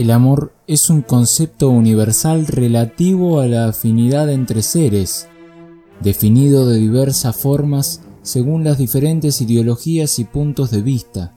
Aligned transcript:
El 0.00 0.10
amor 0.12 0.54
es 0.66 0.88
un 0.88 1.02
concepto 1.02 1.68
universal 1.68 2.46
relativo 2.46 3.38
a 3.38 3.46
la 3.46 3.66
afinidad 3.66 4.30
entre 4.30 4.62
seres, 4.62 5.28
definido 6.00 6.66
de 6.66 6.78
diversas 6.78 7.36
formas 7.36 8.00
según 8.22 8.64
las 8.64 8.78
diferentes 8.78 9.42
ideologías 9.42 10.18
y 10.18 10.24
puntos 10.24 10.70
de 10.70 10.80
vista. 10.80 11.36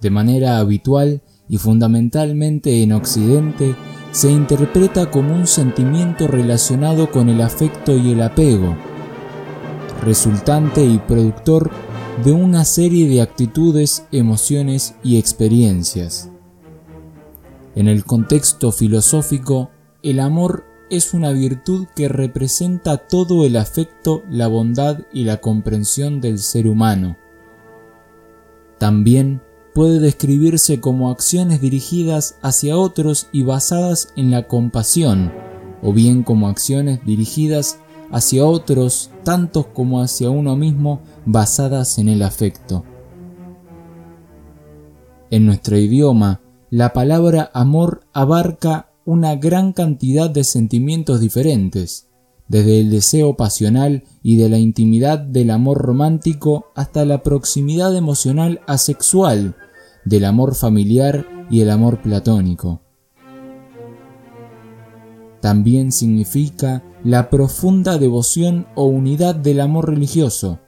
De 0.00 0.08
manera 0.08 0.58
habitual 0.58 1.20
y 1.48 1.58
fundamentalmente 1.58 2.84
en 2.84 2.92
Occidente, 2.92 3.74
se 4.12 4.30
interpreta 4.30 5.10
como 5.10 5.34
un 5.34 5.48
sentimiento 5.48 6.28
relacionado 6.28 7.10
con 7.10 7.28
el 7.28 7.40
afecto 7.40 7.96
y 7.96 8.12
el 8.12 8.22
apego, 8.22 8.76
resultante 10.04 10.84
y 10.84 10.98
productor 10.98 11.72
de 12.24 12.30
una 12.30 12.64
serie 12.64 13.08
de 13.08 13.20
actitudes, 13.20 14.04
emociones 14.12 14.94
y 15.02 15.18
experiencias. 15.18 16.30
En 17.76 17.88
el 17.88 18.06
contexto 18.06 18.72
filosófico, 18.72 19.70
el 20.02 20.18
amor 20.18 20.64
es 20.88 21.12
una 21.12 21.30
virtud 21.32 21.86
que 21.94 22.08
representa 22.08 22.96
todo 22.96 23.44
el 23.44 23.54
afecto, 23.54 24.22
la 24.30 24.48
bondad 24.48 25.00
y 25.12 25.24
la 25.24 25.42
comprensión 25.42 26.22
del 26.22 26.38
ser 26.38 26.68
humano. 26.68 27.18
También 28.78 29.42
puede 29.74 30.00
describirse 30.00 30.80
como 30.80 31.10
acciones 31.10 31.60
dirigidas 31.60 32.38
hacia 32.40 32.78
otros 32.78 33.28
y 33.30 33.42
basadas 33.42 34.08
en 34.16 34.30
la 34.30 34.48
compasión, 34.48 35.30
o 35.82 35.92
bien 35.92 36.22
como 36.22 36.48
acciones 36.48 37.04
dirigidas 37.04 37.78
hacia 38.10 38.46
otros 38.46 39.10
tantos 39.22 39.66
como 39.66 40.00
hacia 40.00 40.30
uno 40.30 40.56
mismo 40.56 41.02
basadas 41.26 41.98
en 41.98 42.08
el 42.08 42.22
afecto. 42.22 42.84
En 45.30 45.44
nuestro 45.44 45.76
idioma, 45.76 46.40
la 46.70 46.92
palabra 46.92 47.50
amor 47.54 48.02
abarca 48.12 48.90
una 49.04 49.36
gran 49.36 49.72
cantidad 49.72 50.28
de 50.28 50.42
sentimientos 50.42 51.20
diferentes, 51.20 52.08
desde 52.48 52.80
el 52.80 52.90
deseo 52.90 53.36
pasional 53.36 54.04
y 54.22 54.36
de 54.36 54.48
la 54.48 54.58
intimidad 54.58 55.18
del 55.18 55.50
amor 55.50 55.78
romántico 55.78 56.66
hasta 56.74 57.04
la 57.04 57.22
proximidad 57.22 57.96
emocional 57.96 58.60
asexual, 58.66 59.56
del 60.04 60.24
amor 60.24 60.54
familiar 60.54 61.26
y 61.50 61.60
el 61.60 61.70
amor 61.70 62.02
platónico. 62.02 62.80
También 65.40 65.92
significa 65.92 66.82
la 67.04 67.30
profunda 67.30 67.98
devoción 67.98 68.66
o 68.74 68.86
unidad 68.86 69.36
del 69.36 69.60
amor 69.60 69.90
religioso. 69.90 70.58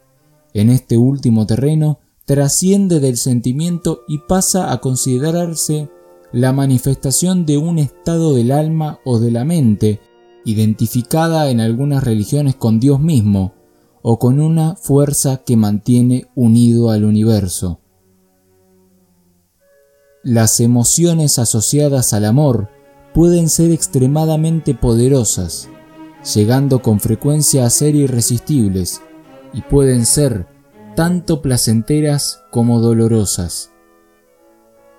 En 0.55 0.71
este 0.71 0.97
último 0.97 1.47
terreno 1.47 1.99
trasciende 2.29 3.01
del 3.01 3.17
sentimiento 3.17 4.05
y 4.07 4.19
pasa 4.19 4.71
a 4.71 4.83
considerarse 4.83 5.89
la 6.31 6.53
manifestación 6.53 7.47
de 7.47 7.57
un 7.57 7.79
estado 7.79 8.35
del 8.35 8.53
alma 8.53 9.01
o 9.07 9.19
de 9.19 9.31
la 9.31 9.47
mente, 9.47 9.99
identificada 10.45 11.49
en 11.49 11.59
algunas 11.59 12.05
religiones 12.05 12.55
con 12.55 12.81
Dios 12.81 13.01
mismo, 13.01 13.55
o 14.03 14.19
con 14.19 14.41
una 14.41 14.77
fuerza 14.77 15.39
que 15.39 15.57
mantiene 15.57 16.27
unido 16.35 16.91
al 16.91 17.07
universo. 17.07 17.81
Las 20.23 20.61
emociones 20.61 21.39
asociadas 21.39 22.13
al 22.13 22.27
amor 22.27 22.69
pueden 23.15 23.49
ser 23.49 23.71
extremadamente 23.71 24.75
poderosas, 24.75 25.71
llegando 26.35 26.83
con 26.83 27.01
frecuencia 27.01 27.65
a 27.65 27.71
ser 27.71 27.95
irresistibles, 27.95 29.01
y 29.55 29.63
pueden 29.63 30.05
ser 30.05 30.58
tanto 30.99 31.43
placenteras 31.43 32.43
como 32.51 32.81
dolorosas. 32.81 33.71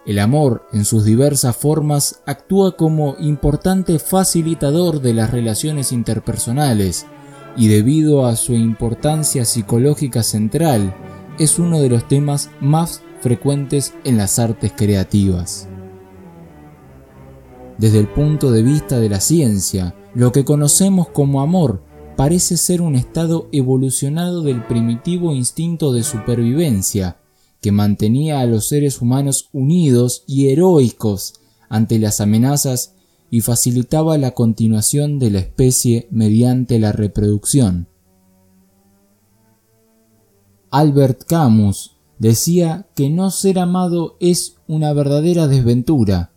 El 0.05 0.19
amor, 0.19 0.65
en 0.71 0.85
sus 0.85 1.03
diversas 1.03 1.57
formas, 1.57 2.21
actúa 2.25 2.77
como 2.77 3.17
importante 3.19 3.99
facilitador 3.99 5.01
de 5.01 5.13
las 5.13 5.29
relaciones 5.29 5.91
interpersonales 5.91 7.05
y 7.57 7.67
debido 7.67 8.25
a 8.25 8.37
su 8.37 8.53
importancia 8.53 9.43
psicológica 9.43 10.23
central, 10.23 10.95
es 11.37 11.59
uno 11.59 11.81
de 11.81 11.89
los 11.89 12.07
temas 12.07 12.49
más 12.61 13.03
frecuentes 13.19 13.93
en 14.05 14.15
las 14.15 14.39
artes 14.39 14.71
creativas. 14.73 15.67
Desde 17.77 17.99
el 17.99 18.07
punto 18.07 18.51
de 18.51 18.63
vista 18.63 19.01
de 19.01 19.09
la 19.09 19.19
ciencia, 19.19 19.95
lo 20.15 20.31
que 20.31 20.45
conocemos 20.45 21.09
como 21.09 21.41
amor 21.41 21.83
parece 22.19 22.57
ser 22.57 22.81
un 22.81 22.95
estado 22.95 23.47
evolucionado 23.53 24.41
del 24.41 24.61
primitivo 24.67 25.33
instinto 25.33 25.93
de 25.93 26.03
supervivencia 26.03 27.15
que 27.61 27.71
mantenía 27.71 28.41
a 28.41 28.45
los 28.45 28.67
seres 28.67 29.01
humanos 29.01 29.47
unidos 29.53 30.25
y 30.27 30.49
heroicos 30.49 31.35
ante 31.69 31.97
las 31.97 32.19
amenazas 32.19 32.93
y 33.31 33.39
facilitaba 33.39 34.17
la 34.17 34.31
continuación 34.31 35.17
de 35.17 35.31
la 35.31 35.39
especie 35.39 36.09
mediante 36.11 36.77
la 36.77 36.91
reproducción. 36.91 37.87
Albert 40.71 41.23
Camus 41.23 41.95
decía 42.17 42.85
que 42.95 43.09
no 43.09 43.31
ser 43.31 43.59
amado 43.59 44.17
es 44.19 44.57
una 44.67 44.91
verdadera 44.91 45.47
desventura, 45.47 46.33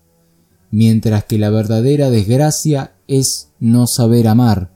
mientras 0.71 1.25
que 1.25 1.39
la 1.39 1.51
verdadera 1.51 2.09
desgracia 2.09 2.95
es 3.09 3.51
no 3.59 3.89
saber 3.89 4.29
amar. 4.29 4.72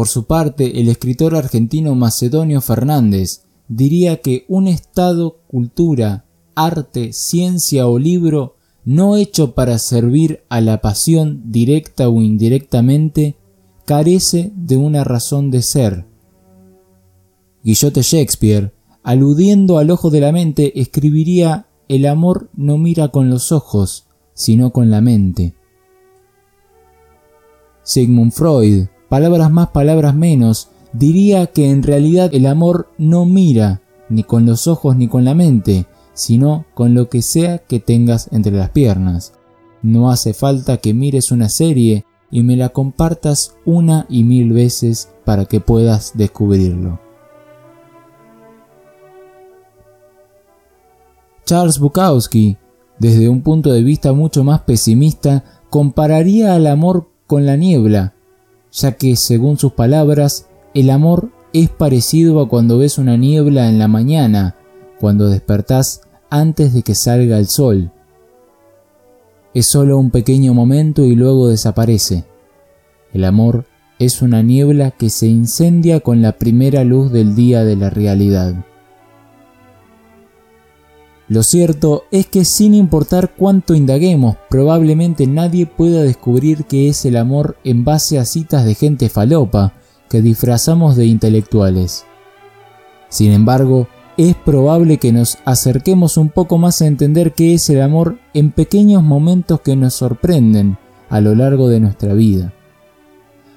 Por 0.00 0.08
su 0.08 0.24
parte, 0.24 0.80
el 0.80 0.88
escritor 0.88 1.36
argentino 1.36 1.94
Macedonio 1.94 2.62
Fernández 2.62 3.42
diría 3.68 4.22
que 4.22 4.46
un 4.48 4.66
Estado, 4.66 5.40
cultura, 5.46 6.24
arte, 6.54 7.12
ciencia 7.12 7.86
o 7.86 7.98
libro 7.98 8.56
no 8.82 9.18
hecho 9.18 9.54
para 9.54 9.78
servir 9.78 10.42
a 10.48 10.62
la 10.62 10.80
pasión 10.80 11.42
directa 11.52 12.08
o 12.08 12.22
indirectamente, 12.22 13.36
carece 13.84 14.52
de 14.56 14.78
una 14.78 15.04
razón 15.04 15.50
de 15.50 15.60
ser. 15.60 16.06
Guillote 17.62 18.00
Shakespeare, 18.00 18.72
aludiendo 19.02 19.76
al 19.76 19.90
ojo 19.90 20.08
de 20.08 20.20
la 20.22 20.32
mente, 20.32 20.80
escribiría 20.80 21.66
El 21.88 22.06
amor 22.06 22.48
no 22.54 22.78
mira 22.78 23.08
con 23.08 23.28
los 23.28 23.52
ojos, 23.52 24.06
sino 24.32 24.72
con 24.72 24.90
la 24.90 25.02
mente. 25.02 25.52
Sigmund 27.82 28.32
Freud, 28.32 28.86
palabras 29.10 29.50
más, 29.50 29.68
palabras 29.68 30.14
menos, 30.14 30.70
diría 30.92 31.48
que 31.48 31.68
en 31.68 31.82
realidad 31.82 32.30
el 32.32 32.46
amor 32.46 32.88
no 32.96 33.26
mira 33.26 33.82
ni 34.08 34.22
con 34.22 34.46
los 34.46 34.66
ojos 34.68 34.96
ni 34.96 35.08
con 35.08 35.24
la 35.24 35.34
mente, 35.34 35.86
sino 36.14 36.64
con 36.74 36.94
lo 36.94 37.08
que 37.08 37.20
sea 37.20 37.58
que 37.58 37.80
tengas 37.80 38.28
entre 38.32 38.52
las 38.52 38.70
piernas. 38.70 39.34
No 39.82 40.10
hace 40.10 40.32
falta 40.32 40.76
que 40.76 40.94
mires 40.94 41.32
una 41.32 41.48
serie 41.48 42.04
y 42.30 42.44
me 42.44 42.56
la 42.56 42.68
compartas 42.68 43.56
una 43.64 44.06
y 44.08 44.22
mil 44.22 44.52
veces 44.52 45.10
para 45.24 45.44
que 45.44 45.60
puedas 45.60 46.12
descubrirlo. 46.14 47.00
Charles 51.44 51.80
Bukowski, 51.80 52.58
desde 53.00 53.28
un 53.28 53.42
punto 53.42 53.72
de 53.72 53.82
vista 53.82 54.12
mucho 54.12 54.44
más 54.44 54.60
pesimista, 54.60 55.42
compararía 55.68 56.54
al 56.54 56.68
amor 56.68 57.08
con 57.26 57.44
la 57.44 57.56
niebla, 57.56 58.14
ya 58.72 58.92
que, 58.92 59.16
según 59.16 59.58
sus 59.58 59.72
palabras, 59.72 60.48
el 60.74 60.90
amor 60.90 61.30
es 61.52 61.68
parecido 61.68 62.40
a 62.40 62.48
cuando 62.48 62.78
ves 62.78 62.98
una 62.98 63.16
niebla 63.16 63.68
en 63.68 63.78
la 63.78 63.88
mañana, 63.88 64.56
cuando 65.00 65.28
despertás 65.28 66.02
antes 66.30 66.72
de 66.72 66.82
que 66.82 66.94
salga 66.94 67.38
el 67.38 67.46
sol. 67.46 67.90
Es 69.52 69.66
solo 69.66 69.98
un 69.98 70.10
pequeño 70.10 70.54
momento 70.54 71.04
y 71.04 71.16
luego 71.16 71.48
desaparece. 71.48 72.24
El 73.12 73.24
amor 73.24 73.66
es 73.98 74.22
una 74.22 74.42
niebla 74.42 74.92
que 74.92 75.10
se 75.10 75.26
incendia 75.26 76.00
con 76.00 76.22
la 76.22 76.38
primera 76.38 76.84
luz 76.84 77.10
del 77.10 77.34
día 77.34 77.64
de 77.64 77.76
la 77.76 77.90
realidad. 77.90 78.64
Lo 81.30 81.44
cierto 81.44 82.06
es 82.10 82.26
que 82.26 82.44
sin 82.44 82.74
importar 82.74 83.34
cuánto 83.36 83.76
indaguemos, 83.76 84.34
probablemente 84.48 85.28
nadie 85.28 85.64
pueda 85.64 86.02
descubrir 86.02 86.64
qué 86.64 86.88
es 86.88 87.04
el 87.04 87.16
amor 87.16 87.56
en 87.62 87.84
base 87.84 88.18
a 88.18 88.24
citas 88.24 88.64
de 88.64 88.74
gente 88.74 89.08
falopa 89.08 89.74
que 90.08 90.22
disfrazamos 90.22 90.96
de 90.96 91.06
intelectuales. 91.06 92.04
Sin 93.10 93.30
embargo, 93.30 93.86
es 94.16 94.34
probable 94.34 94.98
que 94.98 95.12
nos 95.12 95.38
acerquemos 95.44 96.16
un 96.16 96.30
poco 96.30 96.58
más 96.58 96.82
a 96.82 96.88
entender 96.88 97.32
qué 97.32 97.54
es 97.54 97.70
el 97.70 97.80
amor 97.80 98.18
en 98.34 98.50
pequeños 98.50 99.04
momentos 99.04 99.60
que 99.60 99.76
nos 99.76 99.94
sorprenden 99.94 100.78
a 101.10 101.20
lo 101.20 101.36
largo 101.36 101.68
de 101.68 101.78
nuestra 101.78 102.12
vida. 102.12 102.52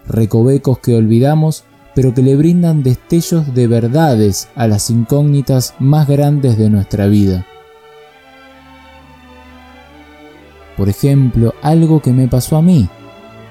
Recovecos 0.07 0.77
que 0.77 0.95
olvidamos, 0.95 1.63
pero 1.95 2.13
que 2.13 2.21
le 2.21 2.35
brindan 2.35 2.83
destellos 2.83 3.55
de 3.55 3.65
verdades 3.65 4.47
a 4.53 4.67
las 4.67 4.91
incógnitas 4.91 5.73
más 5.79 6.07
grandes 6.07 6.55
de 6.59 6.69
nuestra 6.69 7.07
vida. 7.07 7.47
Por 10.77 10.89
ejemplo, 10.89 11.53
algo 11.61 12.01
que 12.01 12.11
me 12.11 12.27
pasó 12.27 12.57
a 12.57 12.61
mí, 12.61 12.89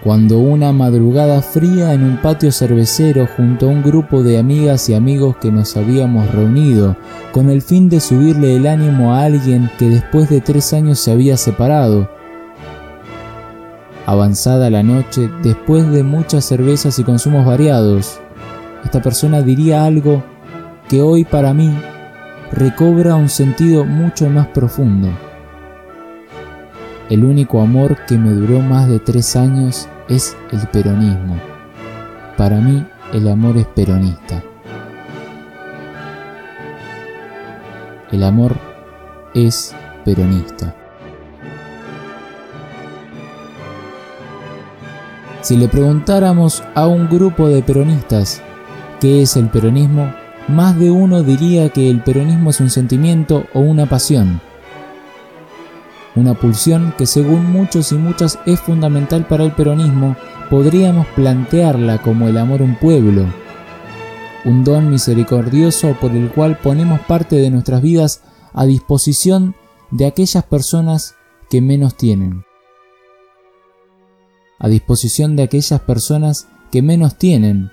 cuando 0.02 0.40
una 0.40 0.72
madrugada 0.72 1.40
fría 1.42 1.92
en 1.92 2.02
un 2.02 2.16
patio 2.16 2.50
cervecero 2.50 3.28
junto 3.36 3.66
a 3.66 3.69
un 3.69 3.84
grupo 3.84 4.24
de 4.24 4.38
amigas 4.38 4.88
y 4.88 4.94
amigos 4.94 5.36
que 5.36 5.52
nos 5.52 5.76
habíamos 5.76 6.28
reunido 6.32 6.96
con 7.30 7.50
el 7.50 7.62
fin 7.62 7.88
de 7.88 8.00
subirle 8.00 8.56
el 8.56 8.66
ánimo 8.66 9.14
a 9.14 9.22
alguien 9.22 9.70
que 9.78 9.88
después 9.88 10.28
de 10.28 10.40
tres 10.40 10.72
años 10.72 10.98
se 10.98 11.12
había 11.12 11.36
separado. 11.36 12.10
Avanzada 14.04 14.69
la 14.70 14.82
noche, 14.82 15.30
después 15.44 15.88
de 15.92 16.02
muchas 16.02 16.44
cervezas 16.44 16.98
y 16.98 17.04
consumos 17.04 17.46
variados, 17.46 18.19
esta 18.84 19.00
persona 19.00 19.40
diría 19.40 19.84
algo 19.84 20.24
que 20.88 21.00
hoy 21.00 21.24
para 21.24 21.54
mí 21.54 21.72
recobra 22.50 23.14
un 23.14 23.28
sentido 23.28 23.84
mucho 23.84 24.28
más 24.28 24.48
profundo. 24.48 25.08
El 27.10 27.25
único 27.25 27.60
amor 27.60 27.96
que 28.06 28.16
me 28.16 28.31
duró 28.31 28.60
más 28.60 28.88
de 28.88 28.99
tres 28.99 29.37
años 29.37 29.88
es 30.08 30.37
el 30.52 30.60
peronismo. 30.69 31.37
Para 32.37 32.60
mí 32.60 32.87
el 33.12 33.28
amor 33.28 33.56
es 33.56 33.66
peronista. 33.66 34.43
El 38.10 38.22
amor 38.22 38.54
es 39.34 39.75
peronista. 40.04 40.75
Si 45.40 45.56
le 45.56 45.66
preguntáramos 45.66 46.62
a 46.75 46.87
un 46.87 47.08
grupo 47.08 47.48
de 47.48 47.62
peronistas 47.62 48.40
qué 49.00 49.22
es 49.22 49.37
el 49.37 49.48
peronismo, 49.48 50.14
más 50.46 50.78
de 50.78 50.90
uno 50.90 51.22
diría 51.22 51.69
que 51.70 51.90
el 51.90 52.00
peronismo 52.00 52.50
es 52.50 52.60
un 52.60 52.70
sentimiento 52.70 53.46
o 53.52 53.60
una 53.60 53.87
pasión 53.87 54.40
una 56.14 56.35
pulsión 56.35 56.94
que 56.99 57.06
según 57.06 57.50
muchos 57.50 57.93
y 57.93 57.97
muchas 57.97 58.38
es 58.47 58.61
fundamental 58.61 59.26
para 59.26 59.44
el 59.44 59.53
peronismo, 59.53 60.17
podríamos 60.50 61.06
plantearla 61.09 62.03
como 62.03 62.29
el 62.29 62.37
amor 62.37 62.61
a 62.61 62.64
un 62.64 62.76
pueblo, 62.76 63.26
un 64.44 64.64
don 64.64 64.91
misericordioso 64.91 65.97
por 66.00 66.11
el 66.12 66.31
cual 66.31 66.59
ponemos 66.59 67.00
parte 67.00 67.37
de 67.37 67.50
nuestras 67.50 67.81
vidas 67.81 68.23
a 68.53 68.67
disposición 68.67 69.55
de 69.91 70.06
aquellas 70.06 70.44
personas 70.44 71.14
que 71.49 71.61
menos 71.61 71.97
tienen, 71.97 72.44
a 74.58 74.69
disposición 74.69 75.37
de 75.37 75.44
aquellas 75.44 75.81
personas 75.81 76.49
que 76.70 76.82
menos 76.82 77.17
tienen, 77.17 77.70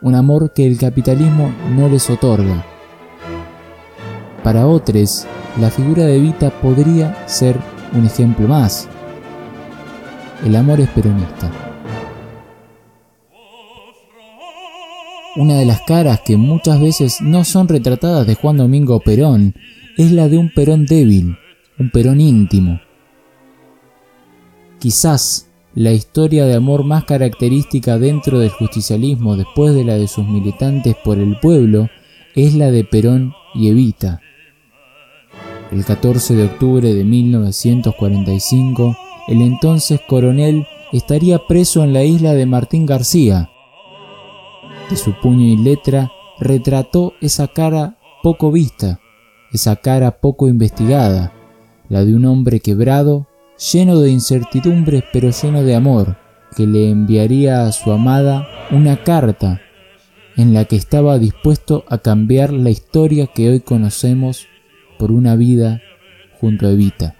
un 0.00 0.14
amor 0.14 0.52
que 0.52 0.66
el 0.66 0.78
capitalismo 0.78 1.54
no 1.76 1.88
les 1.88 2.10
otorga. 2.10 2.71
Para 4.42 4.66
otros, 4.66 5.26
la 5.60 5.70
figura 5.70 6.04
de 6.04 6.16
Evita 6.16 6.50
podría 6.50 7.28
ser 7.28 7.56
un 7.92 8.04
ejemplo 8.06 8.48
más. 8.48 8.88
El 10.44 10.56
amor 10.56 10.80
es 10.80 10.88
peronista. 10.88 11.50
Una 15.36 15.54
de 15.54 15.64
las 15.64 15.82
caras 15.82 16.20
que 16.24 16.36
muchas 16.36 16.80
veces 16.80 17.20
no 17.20 17.44
son 17.44 17.68
retratadas 17.68 18.26
de 18.26 18.34
Juan 18.34 18.56
Domingo 18.56 19.00
Perón 19.00 19.54
es 19.96 20.10
la 20.10 20.28
de 20.28 20.38
un 20.38 20.52
Perón 20.52 20.86
débil, 20.86 21.36
un 21.78 21.90
Perón 21.90 22.20
íntimo. 22.20 22.80
Quizás 24.80 25.48
la 25.74 25.92
historia 25.92 26.44
de 26.44 26.54
amor 26.54 26.84
más 26.84 27.04
característica 27.04 27.96
dentro 27.98 28.40
del 28.40 28.50
justicialismo 28.50 29.36
después 29.36 29.74
de 29.74 29.84
la 29.84 29.94
de 29.94 30.08
sus 30.08 30.26
militantes 30.26 30.96
por 31.02 31.18
el 31.18 31.38
pueblo 31.38 31.88
es 32.34 32.54
la 32.54 32.72
de 32.72 32.82
Perón 32.82 33.32
y 33.54 33.68
Evita. 33.68 34.20
El 35.72 35.86
14 35.86 36.34
de 36.34 36.44
octubre 36.44 36.92
de 36.92 37.02
1945, 37.02 38.94
el 39.28 39.40
entonces 39.40 40.02
coronel 40.06 40.66
estaría 40.92 41.38
preso 41.48 41.82
en 41.82 41.94
la 41.94 42.04
isla 42.04 42.34
de 42.34 42.44
Martín 42.44 42.84
García. 42.84 43.48
De 44.90 44.96
su 44.96 45.14
puño 45.18 45.46
y 45.46 45.56
letra 45.56 46.12
retrató 46.38 47.14
esa 47.22 47.48
cara 47.48 47.96
poco 48.22 48.52
vista, 48.52 49.00
esa 49.50 49.76
cara 49.76 50.20
poco 50.20 50.46
investigada, 50.46 51.32
la 51.88 52.04
de 52.04 52.14
un 52.14 52.26
hombre 52.26 52.60
quebrado, 52.60 53.26
lleno 53.72 53.98
de 53.98 54.10
incertidumbres 54.10 55.04
pero 55.10 55.30
lleno 55.30 55.62
de 55.62 55.74
amor, 55.74 56.18
que 56.54 56.66
le 56.66 56.90
enviaría 56.90 57.64
a 57.64 57.72
su 57.72 57.90
amada 57.92 58.46
una 58.70 59.02
carta 59.02 59.62
en 60.36 60.52
la 60.52 60.66
que 60.66 60.76
estaba 60.76 61.18
dispuesto 61.18 61.86
a 61.88 61.96
cambiar 61.96 62.52
la 62.52 62.68
historia 62.68 63.26
que 63.26 63.48
hoy 63.48 63.60
conocemos 63.60 64.48
por 65.02 65.10
una 65.10 65.34
vida 65.34 65.82
junto 66.38 66.64
a 66.64 66.70
Evita. 66.70 67.16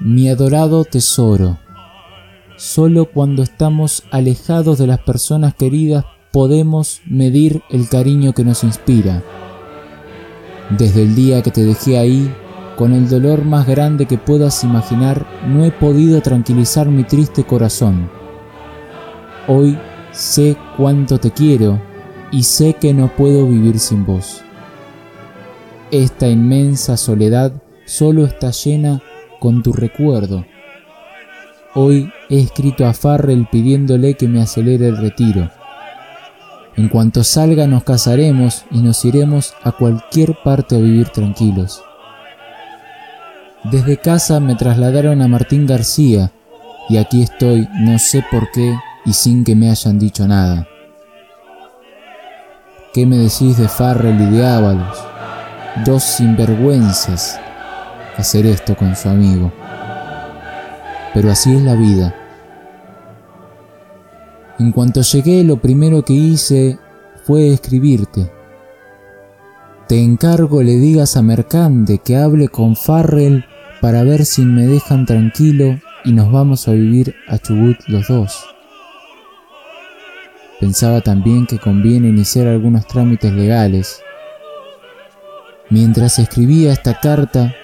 Mi 0.00 0.28
adorado 0.28 0.84
tesoro, 0.84 1.60
solo 2.56 3.04
cuando 3.04 3.44
estamos 3.44 4.02
alejados 4.10 4.78
de 4.78 4.88
las 4.88 4.98
personas 4.98 5.54
queridas 5.54 6.04
podemos 6.32 7.00
medir 7.06 7.62
el 7.70 7.88
cariño 7.88 8.32
que 8.32 8.42
nos 8.42 8.64
inspira. 8.64 9.22
Desde 10.76 11.02
el 11.02 11.14
día 11.14 11.42
que 11.42 11.52
te 11.52 11.62
dejé 11.62 11.96
ahí, 11.96 12.28
con 12.76 12.92
el 12.92 13.08
dolor 13.08 13.44
más 13.44 13.68
grande 13.68 14.06
que 14.06 14.18
puedas 14.18 14.64
imaginar, 14.64 15.24
no 15.46 15.64
he 15.64 15.70
podido 15.70 16.20
tranquilizar 16.22 16.88
mi 16.88 17.04
triste 17.04 17.44
corazón. 17.44 18.19
Hoy 19.52 19.76
sé 20.12 20.56
cuánto 20.76 21.18
te 21.18 21.32
quiero 21.32 21.82
y 22.30 22.44
sé 22.44 22.74
que 22.74 22.94
no 22.94 23.08
puedo 23.16 23.48
vivir 23.48 23.80
sin 23.80 24.06
vos. 24.06 24.42
Esta 25.90 26.28
inmensa 26.28 26.96
soledad 26.96 27.50
solo 27.84 28.24
está 28.26 28.52
llena 28.52 29.02
con 29.40 29.64
tu 29.64 29.72
recuerdo. 29.72 30.46
Hoy 31.74 32.12
he 32.28 32.38
escrito 32.38 32.86
a 32.86 32.92
Farrell 32.92 33.48
pidiéndole 33.50 34.14
que 34.14 34.28
me 34.28 34.40
acelere 34.40 34.86
el 34.86 34.98
retiro. 34.98 35.50
En 36.76 36.88
cuanto 36.88 37.24
salga 37.24 37.66
nos 37.66 37.82
casaremos 37.82 38.64
y 38.70 38.78
nos 38.82 39.04
iremos 39.04 39.54
a 39.64 39.72
cualquier 39.72 40.36
parte 40.44 40.76
a 40.76 40.78
vivir 40.78 41.08
tranquilos. 41.08 41.82
Desde 43.64 43.96
casa 43.96 44.38
me 44.38 44.54
trasladaron 44.54 45.20
a 45.20 45.26
Martín 45.26 45.66
García 45.66 46.30
y 46.88 46.98
aquí 46.98 47.24
estoy, 47.24 47.68
no 47.80 47.98
sé 47.98 48.24
por 48.30 48.48
qué, 48.52 48.76
y 49.10 49.12
sin 49.12 49.42
que 49.42 49.56
me 49.56 49.68
hayan 49.68 49.98
dicho 49.98 50.28
nada. 50.28 50.68
¿Qué 52.94 53.04
me 53.06 53.16
decís 53.16 53.56
de 53.56 53.66
Farrell 53.66 54.20
y 54.20 54.36
de 54.36 54.46
Ábalos? 54.46 54.98
Dos 55.84 56.04
sinvergüenzas 56.04 57.40
hacer 58.16 58.46
esto 58.46 58.76
con 58.76 58.94
su 58.94 59.08
amigo. 59.08 59.50
Pero 61.12 61.28
así 61.28 61.52
es 61.52 61.62
la 61.62 61.74
vida. 61.74 62.14
En 64.60 64.70
cuanto 64.70 65.00
llegué, 65.02 65.42
lo 65.42 65.56
primero 65.56 66.04
que 66.04 66.12
hice 66.12 66.78
fue 67.24 67.52
escribirte. 67.52 68.30
Te 69.88 70.00
encargo 70.00 70.62
le 70.62 70.76
digas 70.76 71.16
a 71.16 71.22
Mercante 71.22 71.98
que 71.98 72.16
hable 72.16 72.46
con 72.46 72.76
Farrell 72.76 73.44
para 73.80 74.04
ver 74.04 74.24
si 74.24 74.42
me 74.42 74.68
dejan 74.68 75.04
tranquilo 75.04 75.80
y 76.04 76.12
nos 76.12 76.30
vamos 76.30 76.68
a 76.68 76.72
vivir 76.72 77.16
a 77.26 77.38
Chubut 77.38 77.76
los 77.88 78.06
dos. 78.06 78.59
Pensaba 80.60 81.00
también 81.00 81.46
que 81.46 81.58
conviene 81.58 82.08
iniciar 82.08 82.46
algunos 82.46 82.86
trámites 82.86 83.32
legales. 83.32 84.02
Mientras 85.70 86.18
escribía 86.18 86.72
esta 86.72 87.00
carta, 87.00 87.54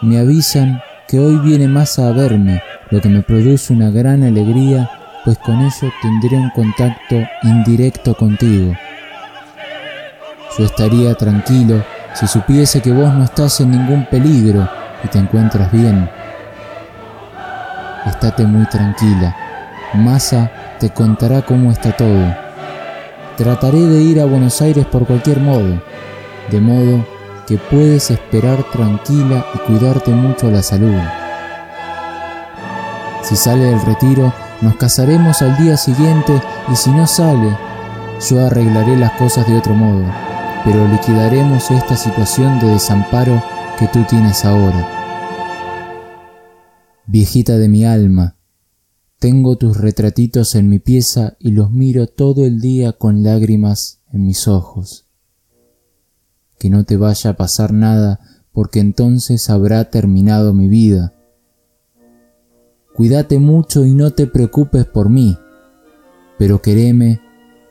me 0.00 0.18
avisan 0.18 0.80
que 1.06 1.18
hoy 1.18 1.36
viene 1.36 1.68
Massa 1.68 2.08
a 2.08 2.12
verme, 2.12 2.62
lo 2.90 3.02
que 3.02 3.10
me 3.10 3.20
produce 3.20 3.74
una 3.74 3.90
gran 3.90 4.22
alegría, 4.22 4.88
pues 5.22 5.36
con 5.38 5.60
ello 5.60 5.92
tendré 6.00 6.38
un 6.38 6.48
contacto 6.50 7.16
indirecto 7.42 8.14
contigo. 8.14 8.72
Yo 10.56 10.64
estaría 10.64 11.14
tranquilo 11.16 11.84
si 12.14 12.26
supiese 12.26 12.80
que 12.80 12.90
vos 12.90 13.12
no 13.12 13.24
estás 13.24 13.60
en 13.60 13.72
ningún 13.72 14.06
peligro 14.06 14.66
y 15.04 15.08
te 15.08 15.18
encuentras 15.18 15.70
bien. 15.70 16.08
Estate 18.06 18.44
muy 18.44 18.64
tranquila. 18.66 19.36
Massa 19.94 20.50
te 20.80 20.88
contará 20.88 21.42
cómo 21.42 21.70
está 21.70 21.94
todo. 21.94 22.34
Trataré 23.36 23.80
de 23.80 24.00
ir 24.00 24.20
a 24.20 24.24
Buenos 24.24 24.60
Aires 24.62 24.86
por 24.86 25.06
cualquier 25.06 25.38
modo, 25.38 25.80
de 26.50 26.60
modo 26.60 27.06
que 27.46 27.58
puedes 27.58 28.10
esperar 28.10 28.64
tranquila 28.72 29.44
y 29.54 29.58
cuidarte 29.58 30.10
mucho 30.10 30.50
la 30.50 30.62
salud. 30.62 30.96
Si 33.22 33.36
sale 33.36 33.64
del 33.64 33.82
retiro, 33.82 34.32
nos 34.62 34.76
casaremos 34.76 35.42
al 35.42 35.56
día 35.58 35.76
siguiente 35.76 36.40
y 36.72 36.76
si 36.76 36.90
no 36.90 37.06
sale, 37.06 37.56
yo 38.28 38.46
arreglaré 38.46 38.96
las 38.96 39.12
cosas 39.12 39.46
de 39.46 39.58
otro 39.58 39.74
modo, 39.74 40.04
pero 40.64 40.88
liquidaremos 40.88 41.70
esta 41.70 41.96
situación 41.96 42.58
de 42.58 42.68
desamparo 42.68 43.42
que 43.78 43.86
tú 43.88 44.02
tienes 44.04 44.44
ahora. 44.46 44.88
Viejita 47.06 47.58
de 47.58 47.68
mi 47.68 47.84
alma, 47.84 48.36
tengo 49.20 49.56
tus 49.56 49.76
retratitos 49.76 50.54
en 50.54 50.70
mi 50.70 50.78
pieza 50.78 51.36
y 51.38 51.50
los 51.50 51.70
miro 51.70 52.06
todo 52.06 52.46
el 52.46 52.58
día 52.58 52.94
con 52.94 53.22
lágrimas 53.22 54.00
en 54.10 54.24
mis 54.26 54.48
ojos. 54.48 55.06
Que 56.58 56.70
no 56.70 56.84
te 56.84 56.96
vaya 56.96 57.30
a 57.30 57.36
pasar 57.36 57.74
nada 57.74 58.20
porque 58.50 58.80
entonces 58.80 59.50
habrá 59.50 59.90
terminado 59.90 60.54
mi 60.54 60.68
vida. 60.68 61.14
Cuídate 62.94 63.38
mucho 63.38 63.84
y 63.84 63.92
no 63.92 64.12
te 64.12 64.26
preocupes 64.26 64.86
por 64.86 65.10
mí, 65.10 65.36
pero 66.38 66.62
quereme, 66.62 67.20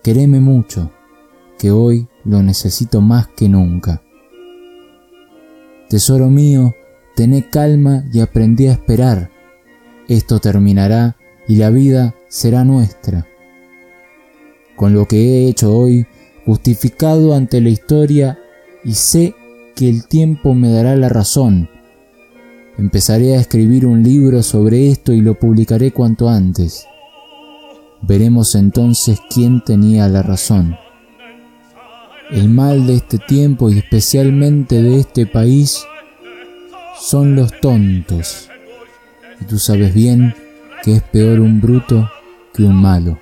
quereme 0.04 0.40
mucho, 0.40 0.92
que 1.58 1.72
hoy 1.72 2.08
lo 2.26 2.44
necesito 2.44 3.02
más 3.02 3.28
que 3.28 3.50
nunca. 3.50 4.04
Tesoro 5.90 6.30
mío, 6.30 6.76
tené 7.16 7.50
calma 7.50 8.04
y 8.14 8.20
aprendí 8.20 8.68
a 8.68 8.74
esperar. 8.74 9.32
Esto 10.08 10.40
terminará 10.40 11.19
y 11.50 11.56
la 11.56 11.72
vida 11.72 12.14
será 12.28 12.64
nuestra. 12.64 13.26
Con 14.76 14.94
lo 14.94 15.08
que 15.08 15.18
he 15.18 15.50
hecho 15.50 15.76
hoy, 15.76 16.06
justificado 16.46 17.34
ante 17.34 17.60
la 17.60 17.70
historia, 17.70 18.38
y 18.84 18.94
sé 18.94 19.34
que 19.76 19.90
el 19.90 20.08
tiempo 20.08 20.54
me 20.54 20.72
dará 20.72 20.96
la 20.96 21.10
razón. 21.10 21.68
Empezaré 22.78 23.36
a 23.36 23.40
escribir 23.40 23.88
un 23.88 24.04
libro 24.04 24.44
sobre 24.44 24.90
esto 24.92 25.12
y 25.12 25.22
lo 25.22 25.40
publicaré 25.40 25.92
cuanto 25.92 26.30
antes. 26.30 26.86
Veremos 28.04 28.54
entonces 28.54 29.20
quién 29.34 29.64
tenía 29.64 30.08
la 30.08 30.22
razón. 30.22 30.78
El 32.30 32.48
mal 32.50 32.86
de 32.86 32.98
este 32.98 33.18
tiempo 33.18 33.72
y 33.72 33.80
especialmente 33.80 34.84
de 34.84 35.00
este 35.00 35.26
país 35.26 35.84
son 37.02 37.36
los 37.36 37.60
tontos. 37.60 38.50
Y 39.42 39.46
tú 39.46 39.58
sabes 39.58 39.96
bien 39.96 40.36
que 40.84 40.96
es 40.96 41.02
peor 41.02 41.40
un 41.40 41.62
bruto 41.62 42.10
que 42.54 42.64
un 42.64 42.76
malo. 42.76 43.18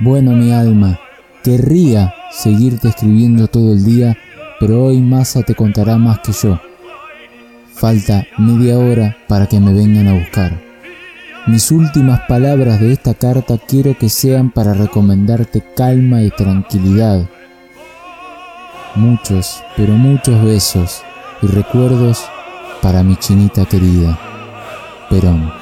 Bueno, 0.00 0.32
mi 0.32 0.52
alma, 0.52 0.98
querría 1.42 2.14
seguirte 2.30 2.88
escribiendo 2.88 3.48
todo 3.48 3.72
el 3.72 3.84
día, 3.84 4.16
pero 4.58 4.84
hoy 4.84 5.00
Masa 5.00 5.42
te 5.42 5.54
contará 5.54 5.98
más 5.98 6.20
que 6.20 6.32
yo. 6.32 6.60
Falta 7.74 8.26
media 8.38 8.78
hora 8.78 9.16
para 9.28 9.46
que 9.46 9.60
me 9.60 9.72
vengan 9.72 10.08
a 10.08 10.14
buscar. 10.14 10.60
Mis 11.46 11.70
últimas 11.70 12.20
palabras 12.28 12.80
de 12.80 12.92
esta 12.92 13.14
carta 13.14 13.58
quiero 13.58 13.96
que 13.96 14.08
sean 14.08 14.50
para 14.50 14.74
recomendarte 14.74 15.62
calma 15.74 16.22
y 16.22 16.30
tranquilidad. 16.30 17.26
Muchos, 18.94 19.62
pero 19.76 19.94
muchos 19.94 20.44
besos 20.44 21.02
y 21.42 21.46
recuerdos 21.46 22.24
para 22.82 23.02
mi 23.02 23.16
chinita 23.16 23.64
querida. 23.64 24.18
Perón. 25.08 25.59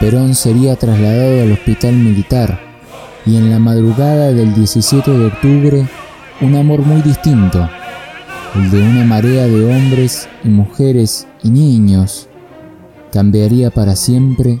Perón 0.00 0.34
sería 0.34 0.76
trasladado 0.76 1.42
al 1.42 1.52
hospital 1.52 1.94
militar 1.94 2.60
y 3.24 3.36
en 3.36 3.50
la 3.50 3.58
madrugada 3.58 4.32
del 4.32 4.54
17 4.54 5.10
de 5.10 5.26
octubre 5.26 5.88
un 6.42 6.54
amor 6.54 6.80
muy 6.80 7.00
distinto, 7.00 7.68
el 8.54 8.70
de 8.70 8.82
una 8.82 9.04
marea 9.04 9.46
de 9.46 9.64
hombres 9.64 10.28
y 10.44 10.48
mujeres 10.48 11.26
y 11.42 11.48
niños, 11.48 12.28
cambiaría 13.10 13.70
para 13.70 13.96
siempre 13.96 14.60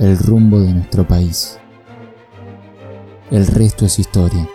el 0.00 0.18
rumbo 0.18 0.58
de 0.58 0.74
nuestro 0.74 1.06
país. 1.06 1.58
El 3.30 3.46
resto 3.46 3.86
es 3.86 4.00
historia. 4.00 4.48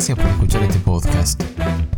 Gracias 0.00 0.16
por 0.16 0.30
escuchar 0.30 0.62
este 0.62 0.78
podcast. 0.78 1.42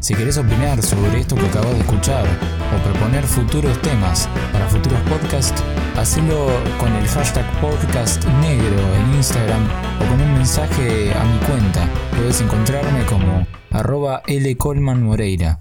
Si 0.01 0.13
querés 0.13 0.37
opinar 0.37 0.83
sobre 0.83 1.21
esto 1.21 1.37
que 1.37 1.47
acabas 1.47 1.71
de 1.71 1.79
escuchar 1.79 2.27
o 2.27 2.83
proponer 2.83 3.23
futuros 3.23 3.81
temas 3.81 4.29
para 4.51 4.67
futuros 4.67 4.99
podcasts, 5.03 5.63
hacelo 5.97 6.49
con 6.81 6.93
el 6.95 7.07
hashtag 7.07 7.47
podcast 7.61 8.25
negro 8.41 8.95
en 8.97 9.15
Instagram 9.15 9.65
o 10.01 10.09
con 10.09 10.21
un 10.21 10.35
mensaje 10.35 11.13
a 11.15 11.23
mi 11.23 11.39
cuenta. 11.47 11.89
Puedes 12.17 12.41
encontrarme 12.41 13.07
como 13.07 13.47
arroba 13.71 14.21
Moreira. 14.75 15.61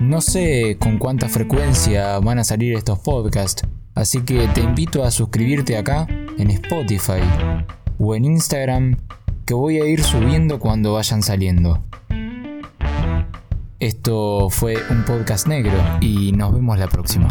No 0.00 0.22
sé 0.22 0.78
con 0.80 0.96
cuánta 0.96 1.28
frecuencia 1.28 2.18
van 2.20 2.38
a 2.38 2.44
salir 2.44 2.74
estos 2.74 2.98
podcasts, 3.00 3.62
así 3.94 4.22
que 4.22 4.48
te 4.54 4.62
invito 4.62 5.04
a 5.04 5.10
suscribirte 5.10 5.76
acá 5.76 6.06
en 6.38 6.48
Spotify 6.48 7.20
o 7.98 8.14
en 8.14 8.24
Instagram 8.24 8.96
que 9.48 9.54
voy 9.54 9.80
a 9.80 9.86
ir 9.86 10.04
subiendo 10.04 10.58
cuando 10.58 10.92
vayan 10.92 11.22
saliendo. 11.22 11.82
Esto 13.80 14.50
fue 14.50 14.76
un 14.90 15.06
podcast 15.06 15.46
negro 15.46 15.72
y 16.02 16.32
nos 16.32 16.52
vemos 16.52 16.78
la 16.78 16.86
próxima. 16.86 17.28